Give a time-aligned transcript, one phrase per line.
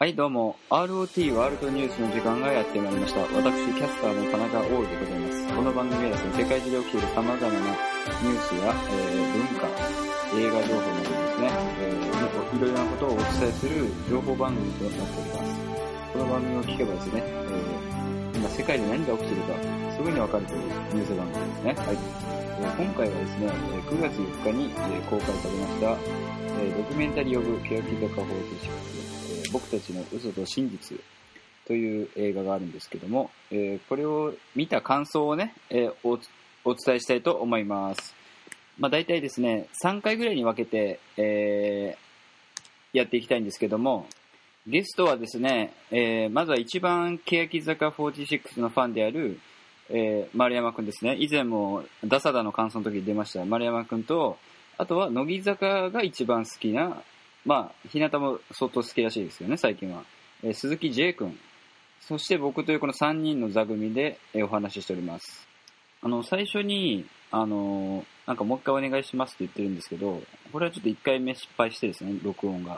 [0.00, 0.54] はい、どうも。
[0.70, 3.18] ROT ワールドニュースの時間がやってまいりました。
[3.34, 5.56] 私、キャスターの田中王でございます。
[5.56, 9.66] この番組はですね、世界中で起きている様々なニュースや、えー文化、
[10.38, 11.50] 映画情報などですね、
[11.82, 15.58] えーいろいろなことをお伝えする情報番組となっております。
[16.14, 19.58] この番組を聞けばですね、えー今世界で何が起きているか、
[19.98, 20.62] すぐにわかるという
[20.94, 21.74] ニュース番組ですね。
[21.74, 21.98] はい。
[22.86, 24.70] 今回はですね、9月4日に、
[25.10, 28.30] 公開されました、ドキュメンタリー・オブ・欅坂46、
[28.94, 29.07] えー
[29.52, 30.98] 僕たちの嘘と真実
[31.66, 36.18] という映画があるんですけども、えーこれを見た感想をね、えーお
[36.64, 38.14] お伝えしたいと思います。
[38.78, 42.08] まあ、大体ですね、3回ぐらいに分けて、えー
[42.96, 44.06] やっていきたいんですけども、
[44.66, 49.38] ゲストはですね、えーまずは一番欅坂46のファンである、
[49.90, 51.16] えー丸山くんですね。
[51.18, 54.38] 以前もダサダの感想の時に出ました丸山くんと、
[54.78, 57.02] あとは乃木坂が一番好きな、
[57.48, 60.04] まあ、日向も相当好きらしいですよね、最近は。
[60.42, 61.34] えー鈴木 J 君、
[62.02, 65.48] そして僕というこの3人の座組で、えーお話ししております。
[66.02, 70.20] あの、最初に、あのーなんかもう一回お願いしますって言ってるんですけど、
[70.52, 72.72] これはちょっと1回目失敗してですね、録音が。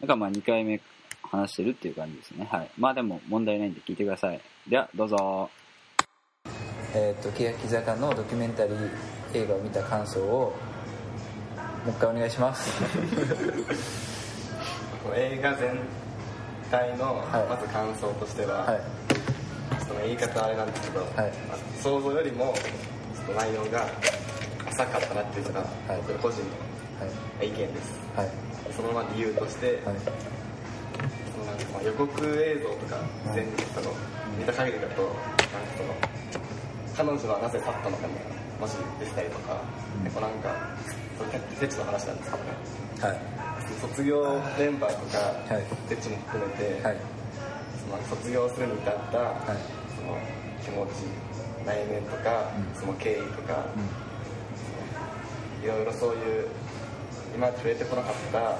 [0.00, 0.80] だからまあ2回目
[1.24, 2.46] 話してるっていう感じですね。
[2.48, 2.70] はい。
[2.78, 4.40] まあでも問題ないんで聞いてください。
[4.68, 5.50] では、どうぞ。
[6.94, 8.90] えっ、と、欅坂のドキュメンタリー
[9.34, 10.54] 映画を見た感想を、
[11.84, 12.70] もう一回お願いします。
[15.16, 15.78] 映画全
[16.70, 18.80] 体のはいまず感想としては、はい。
[19.86, 21.12] その言い方はあれなんですけど、はい
[21.48, 22.54] まあ想像よりも
[23.14, 23.86] ちょっと内容が
[24.72, 26.40] 浅かったなっていうのが、はい僕個人
[26.98, 27.10] はい。
[27.38, 28.28] の意見ですはい。
[28.74, 29.96] そのまま理由として、はい。
[31.36, 33.92] そのなんかまあ予告映像とかはい全部その
[34.38, 35.20] 見た限りだとなんか
[35.76, 35.92] その
[36.96, 40.48] 彼女はなぜ去ったのかみたいな文字でしたりとか、うん結構なんか
[41.18, 42.50] そのテチの話なんですけどね
[43.00, 43.18] はい。
[43.80, 45.18] 卒業メンバーとか、
[45.54, 46.96] はいテチも含めて、はい。
[47.80, 49.58] その卒業するに至った、はい。
[49.96, 50.18] その
[50.62, 51.06] 気持ち
[51.66, 55.64] 内面とか、うんその経緯とか、うん。
[55.64, 56.48] いろいろそういう
[57.34, 58.58] 今触れてこなかったなんか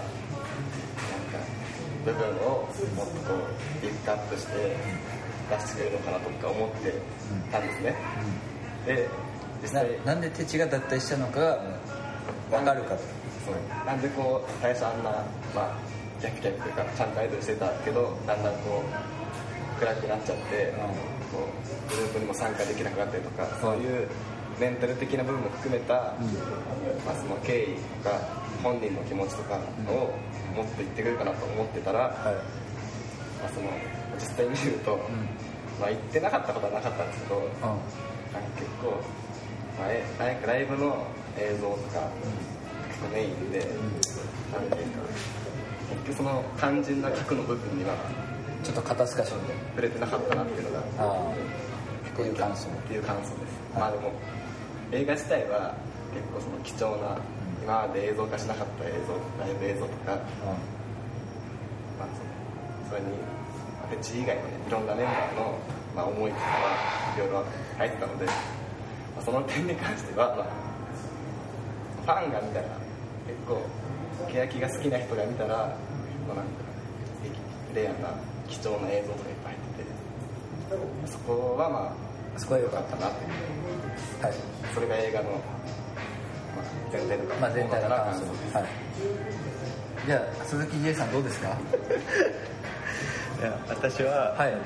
[2.04, 2.84] 部分をもっと
[3.28, 3.34] こ
[3.78, 4.74] うピックアップして
[5.50, 6.94] 出してくれるのかなとか思って
[7.52, 7.94] たんですね、
[8.86, 9.08] で
[9.62, 11.78] 実な際なんで手が脱退したのかが
[12.54, 13.02] 分かるかと
[13.84, 15.10] なんでこう最初あんな
[15.54, 15.76] まあ
[16.20, 20.72] キャピキャピというかちゃんとアイドルしてたけどだんだんこう暗くなっちゃって、
[21.32, 24.08] こうグループにも参加できなくなったりとか、そういう
[24.60, 26.14] メンタル的な部分も含めた、
[27.04, 28.20] まあ、その経緯とか
[28.62, 30.14] 本人の気持ちとかを
[30.56, 32.12] もっと言ってくれるかなと思ってたら、はい。
[33.42, 33.68] まあ、その
[34.14, 34.96] 実際見ると、
[35.80, 37.50] まあ、言ってなかったことはなかったんですけど、なんか
[38.56, 39.02] 結構、
[39.76, 39.86] ま
[40.24, 41.04] あ、ライブの
[41.38, 42.08] 映像とか、
[42.88, 43.58] 結構メインで、
[44.52, 45.00] なんていうか
[45.90, 47.94] 結局その肝心な曲の部分には
[48.62, 51.32] ちょっと肩透かしみたい触れてなかったなっていうのがなああ
[52.12, 52.68] っていう感想。
[52.68, 53.34] っていう感想です、
[53.74, 53.80] はい。
[53.80, 54.12] まあでも
[54.92, 55.74] 映画自体は
[56.14, 57.18] 結構その貴重な
[57.62, 60.12] 今まで映像化しなかった映像ライブ映像とか、
[61.98, 62.08] まあ、
[62.86, 63.08] そそれに
[63.80, 65.58] まあフェチ以外の、ね、いろんなメンバーの、
[65.96, 67.44] まあ、思いとかはいろいろ
[67.78, 68.32] 入ってたので、ま
[69.20, 70.46] あ、その点に関しては、まあ、
[72.04, 72.66] ファンが見たら
[73.26, 73.62] 結構
[74.30, 76.50] 欅が好きな人が見たら、まあ、なんか
[77.74, 78.10] レアな
[78.48, 81.94] 貴重な映像とかいっぱい入っててそこはま
[82.36, 84.34] あそこは良かったなってはい
[84.74, 85.36] それが映画の、ま
[86.60, 88.20] あ、全体のまあ全体の感想
[88.52, 88.68] 想はい。
[90.06, 91.56] じゃあ鈴木 J さんどうですか？
[93.68, 94.52] 私は、はい。
[94.52, 94.62] あの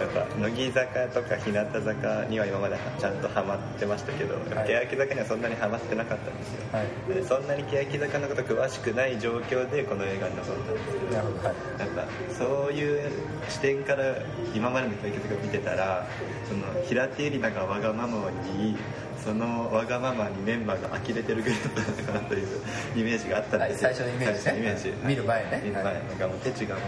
[0.00, 4.68] やっぱ乃木坂とか日向坂には今までちゃんとハマってましたけど、はい。
[4.68, 7.14] 欅坂にはそんなにハマってなかったんですよ、はい。
[7.14, 11.16] でそんなに欅坂のこと詳しくない状況でこの映画に臨んだんですけど。
[11.16, 11.78] はい。
[11.78, 13.10] なんかそういう
[13.48, 14.16] 視点から
[14.54, 16.06] 今までの欅坂を見てたら
[16.48, 18.76] その平手友梨奈がわがままを言い
[19.24, 22.48] そのわがままにメンバーが呆れてるグループなのかなという
[22.96, 24.38] イメージがあったんです最初のイメージね。
[24.38, 25.06] 最初のイメージ。
[25.06, 25.60] 見る前ね。
[25.62, 25.84] 見る前。
[25.84, 26.84] はいなんかもうテチがもう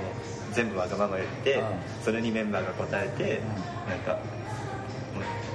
[0.53, 1.67] 全部わがまま言って、うん。
[2.03, 3.41] それにメンバーが答えて、
[3.89, 4.19] なんかも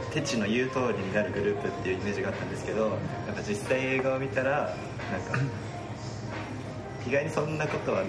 [0.09, 4.73] うテチの言う通りになるグループっていうイメージがあったんですけどなんか実際映画を見たら
[5.11, 5.37] なんか
[7.07, 8.07] 意外にそんなことはなく、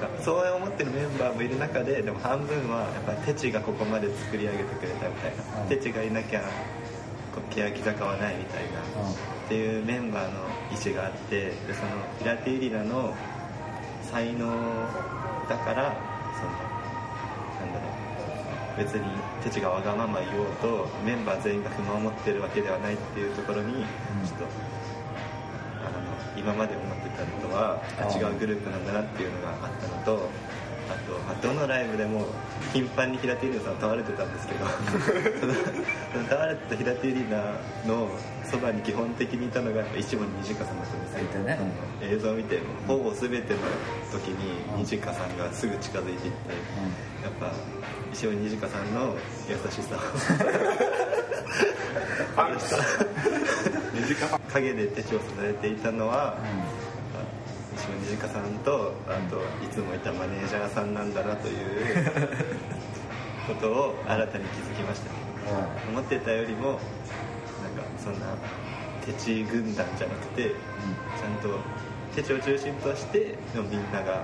[0.00, 5.68] なんかそう思ってるメンバーもいる中ででも半分はやっぱテチがここまで作り上げてくれたみたいな、うん。
[5.68, 6.42] テチがいなきゃ
[7.50, 8.64] 欅坂はないみたい
[8.94, 9.12] な、うん。
[9.12, 9.14] っ
[9.48, 10.40] ていうメンバーの
[10.70, 13.14] 意思があってでその平手友梨奈の
[14.02, 14.48] 才能
[15.48, 15.96] だから
[16.38, 16.52] その
[17.60, 17.88] なんだろ
[18.74, 19.04] う別に
[19.42, 24.44] テチがわがまま言おうとメンバー全員が不満を持ってるわけではないっていうところにちょっと、
[25.84, 27.82] あの今まで思ってたのとは
[28.16, 30.30] 違うグループなんだなっていうのがあったのと
[31.28, 32.26] あとどのライブでも
[32.72, 34.66] 頻繁に平手友梨奈さんは倒れてたんですけど
[36.28, 38.08] 倒れてた平手友梨奈の
[38.44, 41.22] そばに基本的にいたのがやっぱ石森虹香さんだったんですよ。
[41.22, 41.58] いたね。
[42.02, 43.58] 映像を見てほぼ全ての
[44.12, 46.50] 時に虹香さんがすぐ近づいていって
[47.22, 47.52] やっぱ
[48.12, 49.16] 石森虹香さんの
[49.48, 49.98] 優しさ。
[52.36, 52.42] を
[54.52, 56.38] 影 で手帳されていたのは、
[56.80, 56.81] 石
[57.92, 61.56] 森虹香さんとあといつもいたマネージャーさんなんだなという
[63.46, 65.10] ことを新たに気づきました。
[65.90, 66.80] 思ってたよりもなんか
[67.98, 68.26] そんな
[69.04, 71.58] 手地軍団じゃなくて、ちゃんと
[72.14, 74.22] 手地を中心としてのみんなが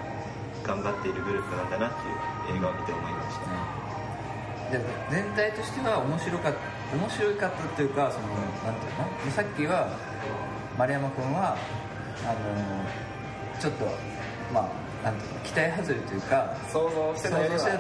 [0.62, 3.36] 頑張っているグループなんだなっていう映画を見て思いまし
[4.70, 8.28] た、で全体としては面白かった面白かったというかその
[8.64, 9.32] なんていうの？
[9.32, 9.88] さっきは
[10.78, 11.56] 丸山君は
[12.24, 12.36] あの
[13.60, 13.84] ちょっと
[14.52, 17.78] まあなんていうの期待外れというか想像して想たよりは像して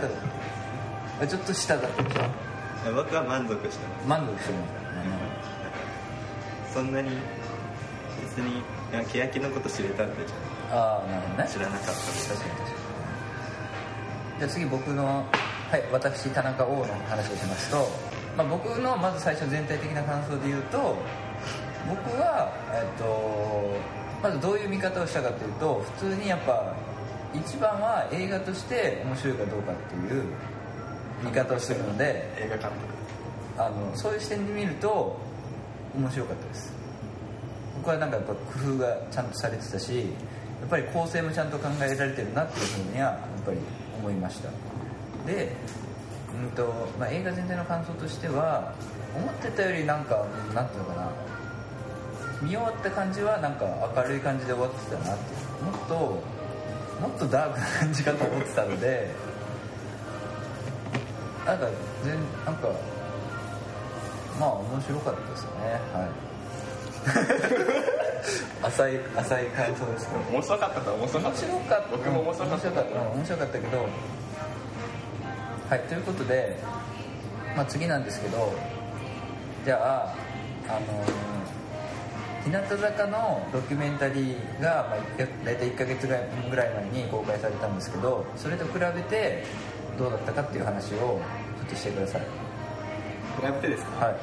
[1.20, 1.26] た。
[1.26, 2.22] ちょっと下だったでしょ。
[2.94, 4.08] 僕は満足してます。
[4.08, 4.58] 満足してる
[6.72, 7.10] そんなに
[8.20, 8.62] 別に
[9.08, 10.32] 欅のこと知れたんでじ
[10.70, 11.44] ああなるほどね。
[11.44, 11.90] ゃ知らなかった。
[11.90, 12.78] です確かに確かに。
[14.38, 15.26] じゃあ次僕の
[15.70, 17.88] はい私田中王の話をしますと、
[18.36, 20.96] まあ、僕のまず最初全体的な感想で言うと
[21.88, 23.04] 僕は、えっと、
[24.22, 26.74] まずどういう見方をしたかというと普通にやっぱ
[27.34, 30.24] 一番は映画として面白いかどうかっていう
[31.22, 32.98] 見方をするので映画監督。
[33.58, 35.18] あのそういう視点で見ると
[35.96, 36.72] 面白かったです。
[37.76, 43.58] 僕はなんかやっぱ工夫がちゃんとされてたしやっぱり構成もちゃんと考えられてるなっていうふうにはやっぱり
[43.98, 44.48] 思いました。
[45.26, 45.52] で、
[46.42, 48.74] うんとまあ、映画全体の感想としては
[49.16, 50.24] 思ってたよりなんか
[50.54, 51.10] なんていうのかな
[52.42, 53.64] 見終わった感じはなんか
[53.96, 55.24] 明るい感じで終わってたなって
[55.64, 55.94] もっと
[57.00, 59.10] もっとダークな感じかと思ってたので
[61.44, 61.68] なんか
[62.04, 62.14] 全
[62.44, 62.68] なんか
[64.38, 65.80] まあ面白かったですよね。
[65.92, 66.08] はい。
[68.62, 70.20] 浅い浅い感想ですけど。
[70.30, 71.88] 面白かったとは面白かった面白かった。
[71.96, 73.00] 僕も面白かった面白かった。
[73.00, 73.88] 面白かったけど
[75.70, 76.56] はいということで、
[77.56, 78.52] まあ、次なんですけど
[79.64, 80.14] じゃあ
[80.68, 81.37] あのー
[82.44, 84.98] 日向坂のドキュメンタリーが、まあ、
[85.44, 89.44] 大体1ヶ月ぐらいぐらい前に公開されたんですけどそれと比べて
[89.98, 91.20] どうだったかっていう話をちょ
[91.66, 92.20] っとしてください。
[92.22, 92.26] 比
[93.42, 94.06] べてですか？
[94.06, 94.16] はい。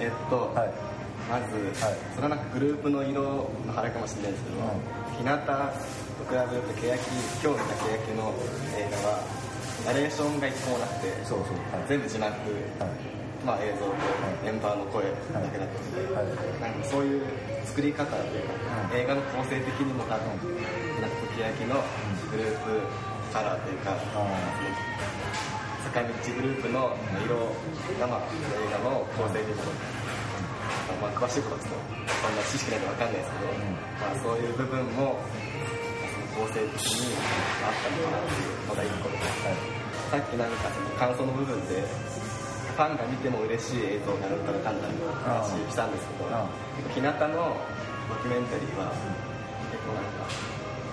[0.00, 0.70] えっと、はい。
[1.30, 1.96] まず、はい。
[2.14, 4.74] それはなんかグループの色の晴れかもしれないですけど、は
[5.16, 6.92] 日向と比べると欅
[7.44, 8.34] 今日見た欅の
[8.76, 9.20] 映画は
[9.86, 11.56] ナレーションが一個もなくてそうそう。
[11.72, 11.88] はい。
[11.88, 13.92] 全部字幕、はいまあ、映像と
[14.42, 16.26] メンバーの声だけだったので、はい
[16.60, 17.22] なんかそういう
[17.64, 18.54] 作り方というか、
[18.88, 20.24] うん映画の構成的にも多分、
[21.00, 21.82] なんか欅の
[22.30, 22.80] グループ
[23.32, 25.04] カラーというか、あ
[25.84, 27.36] 坂道グループの色
[28.00, 29.70] が、まあ、映画の構成的にも、
[31.02, 33.52] まあ、詳しいことはちょっとそんな知識ないと分かんないですけど、
[34.00, 35.20] まあ、そういう部分も
[36.34, 37.14] 構成的に
[37.62, 39.18] あったのかなっていうのが一個で
[40.10, 41.82] さっきなんかその感想の部分で
[42.74, 46.26] ファンが見ても嬉しい映像があるからかんだみたいな話したんですけど
[46.94, 47.54] 日向の
[48.10, 48.90] ドキュメンタリーは
[49.70, 50.26] 結構なんか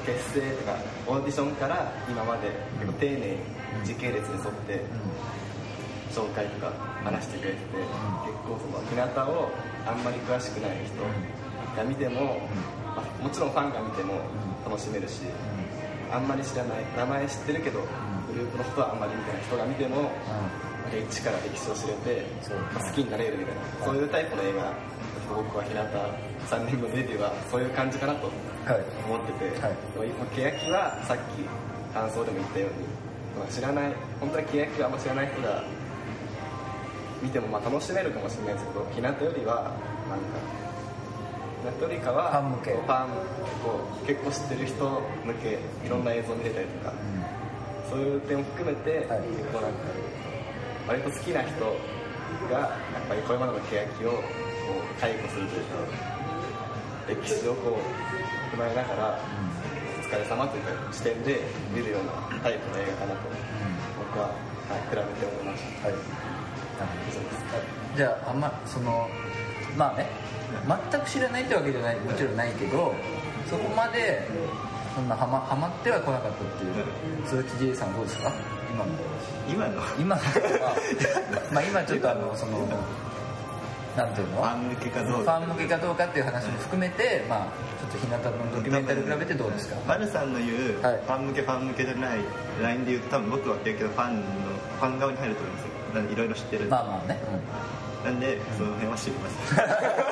[0.05, 2.49] 結成とかオーディションから今まで
[2.79, 3.37] 結構丁寧に
[3.83, 4.85] 時系列に沿って
[6.13, 6.73] 紹介とか
[7.03, 9.49] 話してくれてて結構その日向を
[9.85, 11.01] あんまり詳しくない人
[11.75, 12.41] が見ても、
[12.85, 14.21] まあもちろんファンが見ても
[14.65, 15.21] 楽しめるし
[16.11, 17.79] あんまり知らない名前知ってるけど
[18.31, 20.11] グループの人はあんまり見てない人が見ても
[20.91, 22.25] 歴史から歴史を知れて
[22.73, 23.85] まあ好きになれるみたいな。
[23.85, 24.73] そういうタイプの映画
[25.31, 28.83] 僕は日向3年のデビューはそういう感じかなとはい。
[29.07, 29.75] 思ってて、はい。
[30.19, 31.43] まあ欅はさっき
[31.93, 32.87] 感想でも言ったように、
[33.39, 35.63] まあ知らない本当は欅はあんま知らない人が
[37.23, 39.71] 見てもまあ楽しめるかもしれないですけど日向よりは
[40.09, 40.37] なんか
[41.63, 42.71] 日向よりかはファン向け。
[42.71, 43.09] ファン
[43.63, 44.75] こう結構知ってる人
[45.23, 46.93] 向けいろんな映像見れたりとか、
[47.91, 49.27] そういう点を含めて、はい。
[49.27, 49.91] 結構なんか
[50.87, 51.59] 割と好きな人
[52.47, 54.23] がやっぱりこれまでの欅をこ
[54.79, 55.83] う解雇するというか
[57.11, 59.19] 歴史をこう踏まえながら、
[59.99, 61.41] お疲れ様というか視点で
[61.75, 63.27] 見るようなタイプの映画かなと
[63.99, 65.95] 僕は、はい、比べて思いましたはい。
[67.95, 69.07] じゃああんまその
[69.77, 70.07] まあね
[70.91, 72.95] 全く知らないってわけじゃないもちろんないけど
[73.49, 74.27] そこまで
[74.95, 76.73] そんなハマハマっては来なかったっていう
[77.25, 78.31] 鈴木じいさんはどうですか？
[78.69, 78.91] 今の。
[79.49, 79.81] 今の？
[79.99, 80.21] 今の。
[80.21, 80.75] は
[81.51, 82.67] まあ今ちょっとあのその
[83.95, 84.41] なんていうの？
[84.41, 87.47] ファン向けかどうフかァン向けかどうかっていう話も含めて、まあ
[87.79, 89.75] ちょっと日向のドキュメンタリー比べてどうですか？
[89.87, 90.99] マルさんの言う、はい。
[90.99, 92.19] ファン向けファン向けじゃない
[92.61, 94.21] ラインで言うと多分僕は結局ファンの
[94.79, 97.19] ファン側に入ると思うんですいろいろ知ってるんで、まあまあね、
[98.05, 99.55] なんでその辺は知ります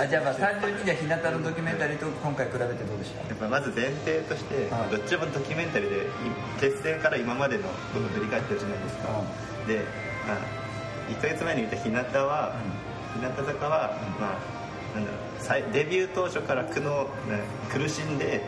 [0.00, 3.28] あじゃあまあ単純にじゃあ日向のドキュメンタリーと今回比べてどうでした？
[3.28, 4.90] やっぱまず前提として、はい。
[4.90, 6.08] どっちもドキュメンタリーでい
[6.60, 9.08] 結成から今までのことを振り返ってるじゃないですか、
[9.66, 9.84] で
[10.28, 10.38] あ
[11.10, 12.54] 1ヶ月前に見た日向は、
[13.14, 18.46] 日向坂は、まあなんだろう最デビュー当初から苦悩ね苦しんで、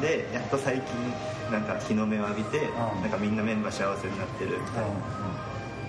[0.00, 2.62] でやっと最近なんか日の目を浴びて、ん。
[3.02, 4.90] なんかみんなメンバー幸せになってるみたいな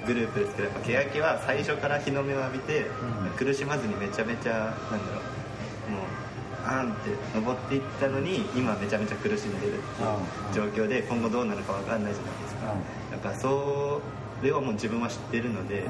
[0.08, 3.38] グループですけどやっぱ欅は最初から日の目を浴びて、うん。
[3.38, 5.22] 苦しまずにめちゃめちゃなんだろ
[5.90, 6.02] うもう
[6.66, 12.66] あんって登っていったのに今めちゃめちゃ苦しんでるっていう状況で今後どうなるか分かんないじゃないですか、
[13.12, 14.02] やっぱそ
[14.42, 15.90] れをもう自分は知ってるので、う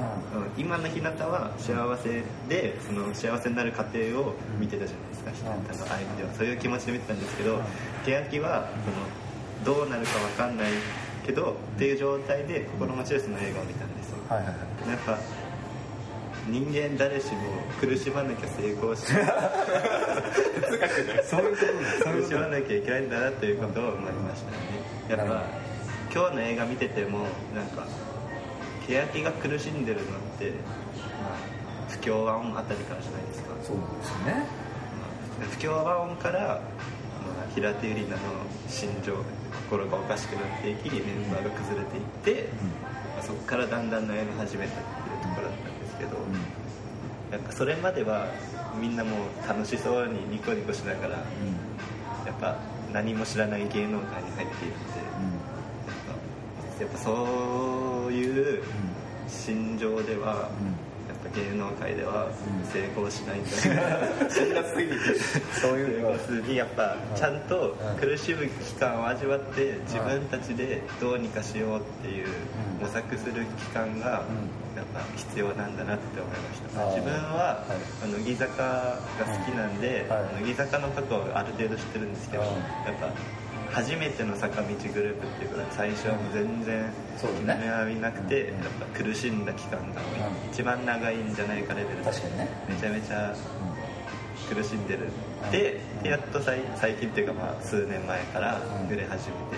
[0.56, 6.34] 今の日向は幸せでその幸せになる過程を見てたじゃないですか、日向の歩みでは。
[6.34, 7.60] そういう気持ちで見てたんですけど、
[8.04, 8.68] 欅は
[9.64, 10.68] そのどうなるか分かんない
[11.26, 13.97] けどっていう状態で心持ちでその映画を見たんで
[14.28, 14.88] はいはいはい。
[14.88, 15.18] なんか
[16.48, 17.40] 人間誰しも
[17.80, 19.26] 苦しまなきゃ成功し そういうこ
[20.86, 21.38] とですそ
[22.10, 24.56] ういう苦しまなきゃいけないんだなということを思いましたね。
[25.08, 25.44] やっぱ
[26.12, 27.86] 今日の映画見ててもなんか
[28.86, 30.06] 欅が苦しんでるのっ
[30.38, 30.52] て、ま
[31.34, 34.46] あ、不協和音あたりからじゃないですか、そうですよね。
[35.38, 36.60] まあ不協和音から、まあ、
[37.58, 38.30] 平手友梨奈の
[38.68, 39.16] 心情
[39.68, 42.02] 心がおかしくなっていきメンバーが崩れていっ
[42.44, 42.48] て、
[43.14, 46.16] まあそこからだんだん悩み始めたっていうところだったんですけど、
[47.32, 48.28] なんかそれまでは
[48.80, 51.24] みんなもう楽しそうにニコニコしながらや
[52.32, 52.58] っぱ
[52.92, 56.06] 何も知らない芸能界に入っているのでやっ
[56.78, 58.62] ぱやっぱそういう
[59.28, 60.48] 心情では
[61.34, 62.28] 芸能界では
[62.72, 63.68] 成功しないんだす
[64.82, 64.96] ぎて
[65.60, 72.32] そういう要するにやっぱちゃんと苦しむ期間を味わって自分たちでどうにかしようっていううん
[72.80, 74.06] 模索する期間が
[74.76, 76.86] やっぱ必要なんだなって思いました。
[76.94, 77.64] 自分は
[78.06, 80.42] 乃木坂が好きなんではい。
[80.42, 82.48] 乃木坂のことをある程度知ってるんですけどうん。
[82.48, 83.10] やっぱ
[83.72, 87.60] 初めての坂道グループっていうことで最初はもう全然そうだね。
[87.60, 88.64] 目浴びなくてうん。
[88.64, 90.50] やっぱ苦しんだ期間がうん。
[90.50, 92.48] 一番長いんじゃないかレベルで確かにね。
[92.68, 93.34] めちゃめちゃ
[94.48, 95.10] 苦しんでる。
[95.52, 98.60] ででやっと最最近っていうかまあ数年前から
[98.90, 99.56] 売れ始めて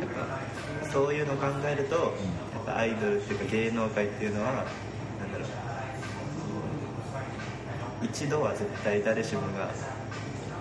[0.00, 0.10] やっ
[0.82, 2.00] ぱそういうのを考えるとや
[2.62, 5.48] っぱアイドルっていうか芸能界っていうのはなんだろう
[8.02, 9.70] 一度は絶対誰しもが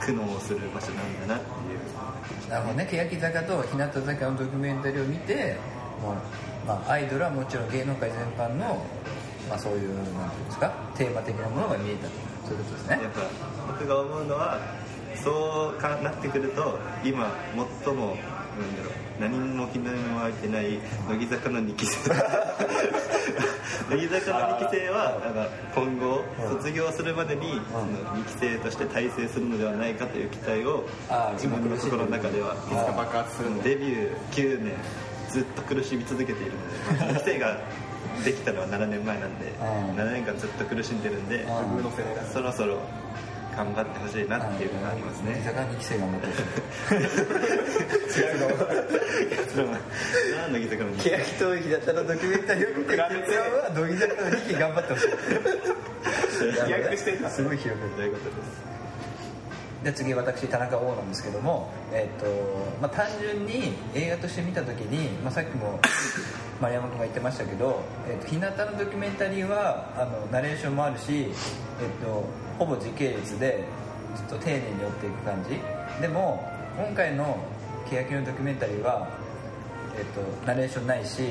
[0.05, 2.49] 苦悩をする場所なんだなっていう。
[2.49, 5.57] なるほどね欅坂と日向坂のドキュメンタリーを見て
[6.01, 8.85] もう、まあ、アイドルはもちろん芸能界全般の、
[9.49, 12.13] まあ、そういうなんていうんですかテーマ的なものが見えたと。
[12.45, 12.99] そういうことですね。
[13.01, 13.21] やっぱ
[13.67, 14.59] 僕が思うのは
[15.15, 17.31] そうかなってくると今
[17.83, 18.15] 最も
[18.59, 18.93] なんだろう。
[19.19, 22.09] 何も気にも湧いてない乃木坂の2期生。
[23.89, 27.85] 乃木坂の2期生はなんか今後卒業するまでにその
[28.15, 30.87] 2期生として大成するのではないかという期待を
[31.33, 34.73] 自分の心の中ではいつか爆発するのデビュー9年
[35.29, 37.57] ずっと苦しみ続けているので2期生が
[38.23, 41.45] できたのは7年前なんでうん7年間ずっと苦しんでるんで
[42.33, 42.79] そろそろ
[43.55, 45.41] 頑張ってほしいなっていうのがありますね。
[45.45, 46.33] 坂2期生が持ってる
[49.49, 49.79] それは
[50.51, 50.91] 乃木坂の。
[50.97, 55.07] 欅と日向のドキュメンタリーを見て結論は乃木坂の2期頑張ってほしい。
[56.65, 58.75] 飛躍してたすごい広くということです。
[59.85, 62.25] で次私田中王なんですけども、えっと
[62.81, 65.79] まあ、単純に映画として見た時に、まあ、さっきも
[66.59, 71.27] 丸山君が言ってましたけど「えっと日向のドキュメンタリーは」あのナレーションもあるし、えっ
[72.03, 72.25] と
[72.57, 73.65] ほぼ時系列で
[74.15, 76.01] ちょっと丁寧に追っていく感じ。
[76.01, 76.43] でも
[76.77, 77.37] 今回の
[77.89, 79.07] 欅のドキュメンタリーは、
[79.97, 81.21] えっとナレーションないし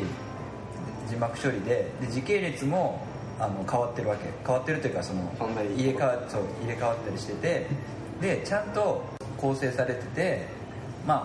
[1.08, 3.00] 字幕処理でで時系列も
[3.38, 4.28] あの変わってるわけ。
[4.46, 5.30] 変わってるというかその
[5.76, 7.66] 入れ替わそう入れ替わったりしてて
[8.20, 9.02] でちゃんと
[9.36, 10.46] 構成されてて、
[11.06, 11.18] まあ、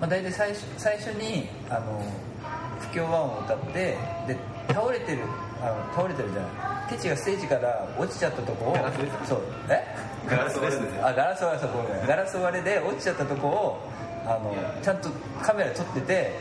[0.00, 2.02] まあ大体最初最初にあの
[2.80, 3.72] 不協和音を歌って
[4.26, 4.36] で
[4.68, 5.18] 倒れてる
[5.60, 9.84] あの倒れてるじゃないケチがステージから落ちちゃったとこをガラスですそうえ？
[10.28, 11.00] ガラスですね。
[11.02, 13.80] あガラス割れそうガラス割れで落ちちゃったとこを
[14.24, 15.08] あのちゃんと
[15.42, 16.38] カメラで撮ってて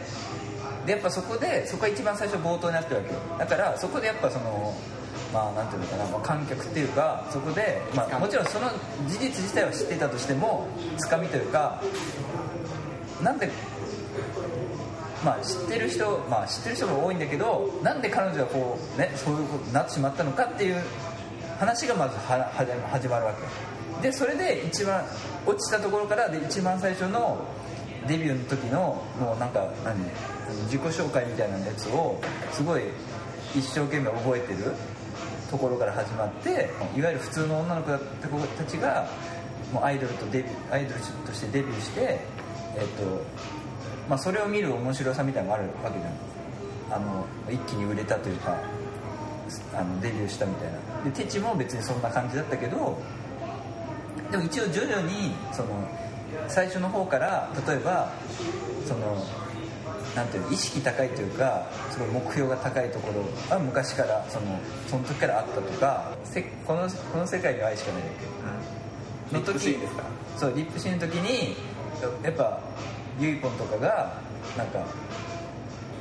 [0.86, 3.20] でやっぱそこでそこが一番最初冒頭になってるわけよ。
[3.40, 4.76] だからそこでやっぱその
[5.34, 8.70] まあなんていうのかな、まあ、観客っていうかそこで、まあ、もちろんその
[9.08, 10.68] 事実自体は知っていたとしても
[10.98, 11.82] つかみというか
[13.24, 13.50] なんで
[15.24, 20.82] まあ知ってる人まあ知ってる人が多いんだけどなんで彼女がこうねそういうことになってしまったのかっていう
[21.60, 22.52] 話がまずは
[22.90, 23.72] 始まるわけ。
[24.02, 25.06] でそれで一番
[25.46, 27.38] 落ちたところからで一番最初の
[28.08, 29.96] デビューの時のもうなんか何
[30.66, 32.20] 自己紹介みたいなやつを
[32.52, 32.82] すごい
[33.56, 34.74] 一生懸命覚えてる
[35.52, 39.08] ところから始まっていわゆる普通の女の子た子たちが
[39.72, 43.24] もうアイドルとデビューアイドルとしてデビューして、えっと
[44.10, 46.14] まあ、それを見る面白さみたいなのがあるわけじゃん。
[46.94, 48.58] あの一気に売れたというか
[49.74, 51.04] あのデビューしたみたいな。
[51.06, 52.98] でテチも別にそんな感じだったけど
[54.30, 55.70] でも一応徐々にその
[56.48, 58.12] 最初の方から例えば
[58.86, 59.26] その
[60.16, 69.36] なんていうの意識高いというかすごい目標が高いところは昔からそのその時からあったとかせこのこの世界には愛しかないだけ。
[69.36, 70.04] のリップシーンですか？
[70.38, 71.56] そうリップシーンの時に
[72.22, 72.60] やっぱ
[73.20, 74.22] ゆいぽんとかが
[74.58, 74.86] なんか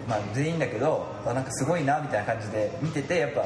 [0.08, 3.44] まあ全員だけどあなんかすごいなみたいな感じで見ててやっぱ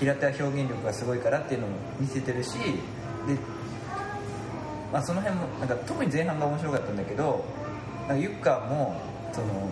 [0.00, 2.58] 平手は表現力がすごいからっていうのも見せてるしで、
[4.92, 7.44] まあ、その辺もなんか特に前半が面白かったんだけど
[8.08, 9.00] なんかユッカも
[9.32, 9.68] その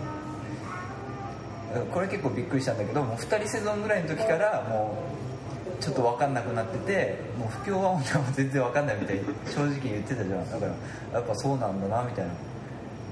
[1.93, 4.99] これ結構びっくりしたんだけどもう2人セゾンぐらいの時からも
[5.79, 10.51] うちょっと分かんなくなっててもう不協和音でも全然分かんないみたいに正直言ってたじゃん。
[10.51, 10.73] だから
[11.13, 12.33] やっぱそうなんだなみたいな。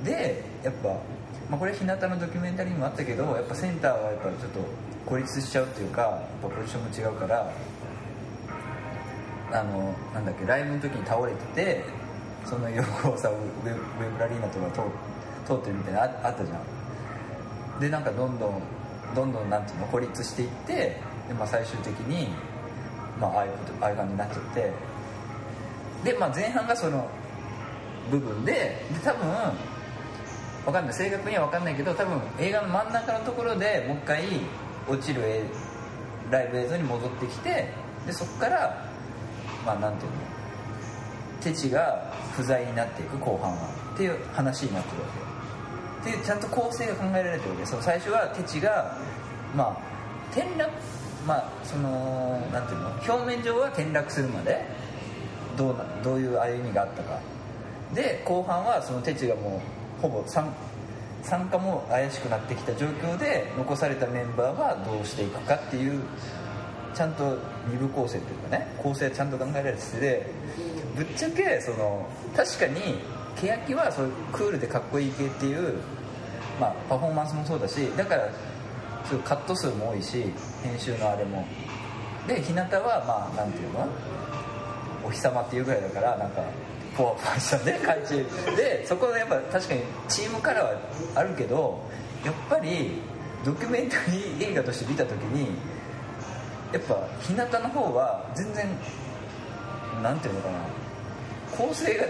[0.04, 0.88] でやっぱ、
[1.50, 4.60] まあ、これ日向のドキュメンタリーにもあったけどやっぱセンターはやっぱちょっと
[5.06, 7.52] 孤立しちゃうっていうかやっぱポジションも違うから
[9.50, 11.84] あのなんだっけライブの時に倒れてて
[12.44, 14.70] その横をさウェウェブラリーナとか
[15.46, 17.80] 通通ってるみたいなああったじゃん。
[17.80, 18.62] でなんかどんどん
[19.14, 22.28] どんどんなんていうの孤立していってで、まあ、最終的に、
[23.20, 24.72] まあ、ああいうことああいう感じになっちゃって。
[26.04, 27.08] で、まあ、前半がその
[28.10, 29.26] 部分でで多分
[30.68, 30.94] わかんない。
[30.94, 34.24] 正確には分かんないけど多分映画の真ん中のところでもう一回
[34.86, 35.22] 落ちる
[36.30, 37.72] ライブ映像に戻ってきて
[38.06, 38.84] でそこから
[39.64, 40.18] まあなんていうの
[41.40, 43.78] テチが不在になっていく後半は。
[43.94, 45.08] っていう話になってるわ
[46.02, 48.98] けっていうちゃんと構成が考えられてるわけその最初はテチが
[49.56, 49.76] まあ
[50.30, 50.70] 転落
[51.26, 54.62] まあそのなんていうの表面上は転落するまで
[55.56, 57.18] どうなどういう歩みがあったか。
[57.94, 60.52] で後半はそのテチがもうほぼ参
[61.50, 66.02] 加も怪しくなってきた状況で残されたメンバーはどうしていくかっていう
[66.94, 67.38] ちゃんと
[67.70, 70.26] 二部構成というかね構成はちゃんと考えられてて
[70.96, 72.96] ぶっちゃけその確かに
[73.36, 75.78] 欅はそういうクールでかっこいい系っていう、
[76.60, 78.28] まあ、パフォーマンスもそうだしだから
[79.04, 80.24] そういうカット数も多いし
[80.62, 81.46] 編集のあれも。
[82.26, 83.88] で日向はまあなんていうの？
[85.02, 86.42] お日様っていうぐらいだからなんか
[86.98, 88.16] ポワポワしたね感じ
[88.56, 90.80] でそこでやっぱ確かにチームカラーは
[91.14, 91.80] あるけど
[92.24, 93.00] やっぱり
[93.44, 95.46] ドキュメンタリー映画として見た時に
[96.72, 98.66] やっぱ日向の方は全然
[100.02, 100.58] なんていうのかな。
[101.56, 102.08] 構成がい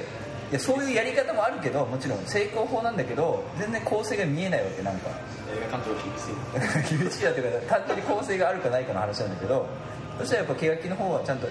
[0.53, 5.11] やそういうやり方もあるけどもちろん成功法なんだけど全然構成が見えないわけなんか。
[5.51, 6.99] 映画監督厳しい。
[7.05, 9.67] 厳しいだというか単純に構成があるかないかの話なんだけど
[10.19, 11.47] そしたらやっぱ欅の方はちゃんと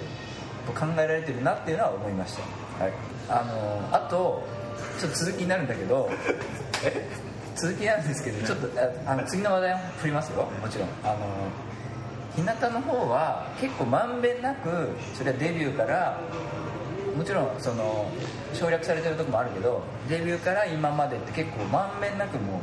[0.73, 2.93] 考えられてるなっていうのは思いました、はい、
[3.30, 4.44] あのあと
[5.00, 6.10] ちょっと続きになるんだけど
[7.56, 8.68] 続きなんですけどちょっと
[9.08, 10.44] ああの次の話題を振りますよ。
[10.62, 10.90] もちろん。
[11.04, 11.18] あの
[12.36, 16.20] 日向の方は結構まんべんなくそれはデビューから
[17.16, 18.12] もちろんその
[18.54, 22.62] 省略されてるとこもあるけどデビューから今までって結構まんべんなくもう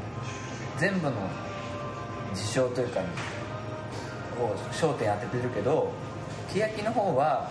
[0.79, 1.13] 全部の
[2.35, 3.01] 事象というか
[4.41, 5.91] を焦点当ててるけど
[6.53, 7.51] 欅の方は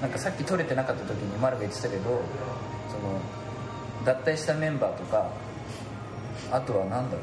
[0.00, 3.20] なんかさっき取れてなかった時に丸が言ってたけどその
[4.04, 5.30] 脱退したメンバーとか
[6.52, 7.22] あとは何だろ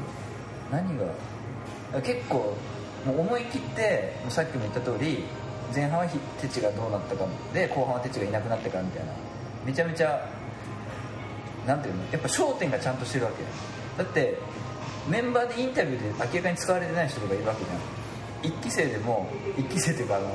[0.72, 2.56] 何が結構
[3.06, 5.24] もう思い切ってもうさっきも言った通り
[5.74, 9.12] 前半はひテチがどうなったかで後半はテチがいなくなったかみたいな。
[9.64, 10.28] めちゃめちゃ
[11.66, 13.44] なんていうのやっぱ焦点がちゃんとしてるわけ。
[14.02, 14.38] だって
[15.08, 17.78] メンバーでインタビューで明らかに使われてない人とかいるわけじゃん。
[18.42, 20.28] 一期生でも一期生というかあの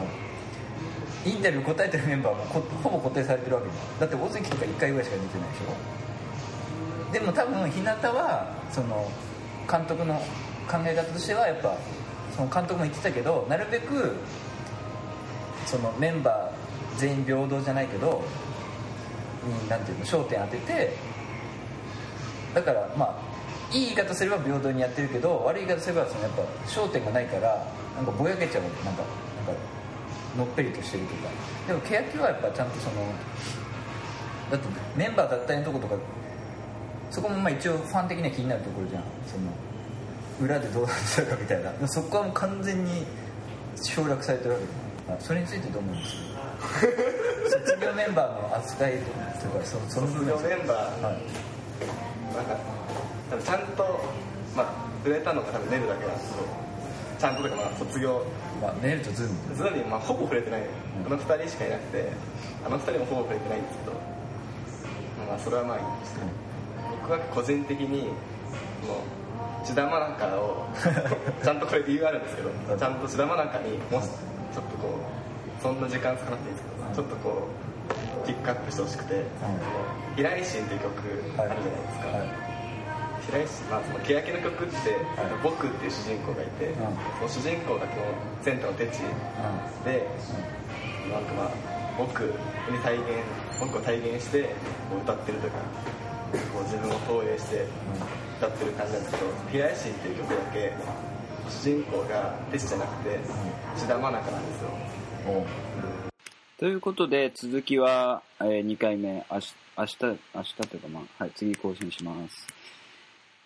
[1.25, 3.99] インタビュー答えてるメンバーもこほぼ固定されてるわけじゃん。
[3.99, 7.13] だって大関とか1回ぐらいしか出てないでしょ？
[7.13, 9.11] でも多分日向はその
[9.69, 10.15] 監督の
[10.69, 11.75] 考え方としてはやっぱ
[12.35, 14.15] その監督も言ってたけどなるべく
[15.65, 18.23] そのメンバー全員平等じゃないけど
[19.43, 20.93] になんていうの焦点当てて
[22.53, 29.03] だからまあいい言い方すれば平等にやってるけど悪い言い方すればそのやっぱ焦点がないからなんかぼやけちゃうなんかなんか
[30.37, 31.29] のっぺりとしてるとか。
[31.67, 32.95] でも欅はやっぱちゃんとその
[34.51, 35.95] だってメンバー脱退のとことか
[37.11, 39.03] そこもまあ一応ファン的には気になるところじゃん。
[39.27, 39.51] その
[40.41, 41.87] 裏でどうなってたかみたいな。
[41.87, 43.05] そこはもう完全に
[43.75, 44.65] 省略されてるわけ
[45.13, 46.15] だそれについてどう思うんです？
[46.15, 46.39] か
[47.65, 50.37] 卒業メンバーの扱いとかそその部分。
[50.37, 51.01] 卒業メンバー。
[51.03, 51.13] はい。
[52.35, 52.55] なんか
[53.31, 53.99] 多分ちゃんと
[54.55, 54.65] まあ
[55.03, 56.45] 触れたのが多分ネルだけなんですけど
[57.19, 58.23] ちゃんととかまあ卒業
[58.61, 59.55] まあ、ネルとズーム。
[59.55, 60.61] ズーにまあほぼ触れてない。
[61.03, 62.11] この2人しかいなくて
[62.65, 63.93] あの2人もほぼ触れてないんですけど
[65.27, 66.27] まあそれはまあいいんですけど
[67.01, 69.03] 僕は個人的にも
[69.63, 70.67] う千田真中を
[71.43, 74.09] ちゃんとこれ理由あるんですけどちゃんと千田真中にもし
[74.53, 77.47] ちょっとこうそんな時間使わなくていいですけどちょっとこ
[78.23, 79.23] うピックアップしてほしくて
[80.15, 80.91] 「平井心」っていう曲
[81.37, 82.58] あるじゃないですか、はい
[83.31, 84.97] 白石、まあ、その欅の曲って、
[85.43, 86.75] 僕っていう主人公がいて、ん。
[86.75, 89.01] その主人公がこのセンターのテチ。
[89.85, 90.07] で、
[91.09, 91.51] なんかまあ
[91.97, 92.21] 僕
[92.71, 93.05] に体現
[93.59, 94.43] 僕を体現して
[94.89, 95.57] こう歌ってるとか
[96.53, 97.65] こう自分を投影して
[98.37, 100.73] 歌ってる感じなんですけど「平石っていう曲だけ
[101.49, 103.19] 主人公がテチじゃなくて
[103.75, 104.69] 千田真中なんですよ。
[105.27, 105.45] お
[106.59, 109.97] ということで、続きは、えー2回目、明日、明日、
[110.35, 112.47] 明日というかまあ、はい、次更新します。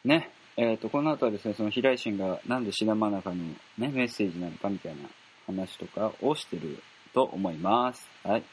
[0.05, 0.29] ね。
[0.55, 5.09] えっ、と、この後はですね、その平井心がなんでシナマナカのね、メッセージなのかみたいな
[5.47, 6.77] 話とかをしてる
[7.13, 8.07] と思います。
[8.23, 8.43] はい。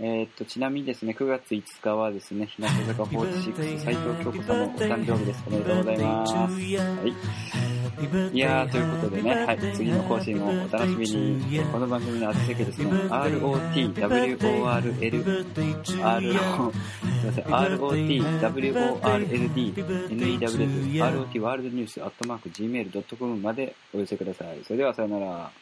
[0.00, 5.44] えっ、と、ちなみにですね、9月5日はですね、日向坂46斉藤京子さんのお誕生日です。
[5.46, 6.34] おめでとうございます。
[6.34, 7.14] はい。
[8.32, 11.60] いやー、ということでね、はい、次の更新もお楽しみに。
[11.66, 13.94] この番組の宛先ですね、ROTWORL、
[15.22, 16.20] RO、すいま
[17.32, 18.24] せん、ROTWORLD、
[20.08, 24.58] NEWS、ROT ワールドニュース、アットマーク Gmail.com までお寄せください。
[24.64, 25.52] それではさよなら。